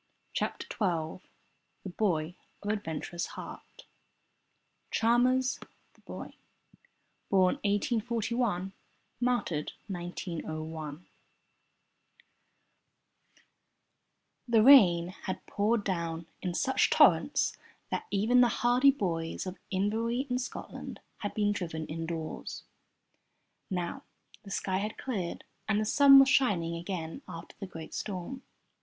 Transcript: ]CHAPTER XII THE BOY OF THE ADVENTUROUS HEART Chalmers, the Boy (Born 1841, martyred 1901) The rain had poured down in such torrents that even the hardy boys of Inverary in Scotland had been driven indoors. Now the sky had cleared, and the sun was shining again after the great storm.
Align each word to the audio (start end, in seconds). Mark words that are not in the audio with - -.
]CHAPTER 0.33 0.65
XII 0.65 1.21
THE 1.83 1.91
BOY 1.95 2.33
OF 2.63 2.67
THE 2.69 2.73
ADVENTUROUS 2.73 3.25
HEART 3.37 3.85
Chalmers, 4.89 5.59
the 5.93 6.01
Boy 6.01 6.33
(Born 7.29 7.59
1841, 7.63 8.73
martyred 9.19 9.73
1901) 9.89 11.05
The 14.47 14.63
rain 14.63 15.09
had 15.09 15.45
poured 15.45 15.83
down 15.83 16.25
in 16.41 16.55
such 16.55 16.89
torrents 16.89 17.55
that 17.91 18.07
even 18.09 18.41
the 18.41 18.47
hardy 18.47 18.89
boys 18.89 19.45
of 19.45 19.59
Inverary 19.69 20.21
in 20.27 20.39
Scotland 20.39 20.99
had 21.17 21.35
been 21.35 21.51
driven 21.51 21.85
indoors. 21.85 22.63
Now 23.69 24.01
the 24.41 24.49
sky 24.49 24.77
had 24.77 24.97
cleared, 24.97 25.43
and 25.69 25.79
the 25.79 25.85
sun 25.85 26.17
was 26.17 26.27
shining 26.27 26.75
again 26.75 27.21
after 27.27 27.55
the 27.59 27.67
great 27.67 27.93
storm. 27.93 28.41